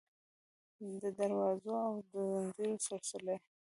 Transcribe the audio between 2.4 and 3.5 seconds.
ځنځیر سلسلې